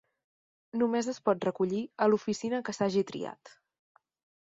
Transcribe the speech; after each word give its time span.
Només 0.83 1.09
es 1.13 1.19
pot 1.29 1.45
recollir 1.49 1.83
a 2.07 2.09
l'oficina 2.09 2.65
que 2.71 2.79
s'hagi 2.81 3.09
triat. 3.15 3.57